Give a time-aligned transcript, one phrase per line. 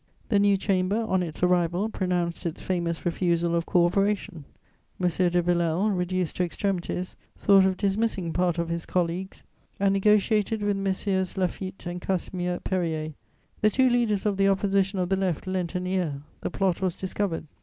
[0.29, 4.45] The new Chamber, on its arrival, pronounced its famous refusal of co operation.
[4.99, 5.07] M.
[5.07, 9.43] de Villèle, reduced to extremities, thought of dismissing part of his colleagues
[9.79, 13.13] and negociated with Messieurs Laffitte and Casimir Périer.
[13.61, 16.95] The two leaders of the Opposition of the Left lent an ear; the plot was
[16.95, 17.47] discovered; M.